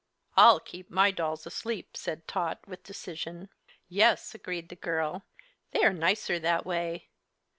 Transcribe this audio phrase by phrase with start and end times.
[0.35, 3.49] "I'll keep my dolls asleep," said Tot, with decision.
[3.87, 5.25] "Yes," agreed the girl,
[5.73, 7.09] "they are nicer that way.